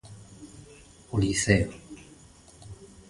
[1.13, 1.69] O Liceo.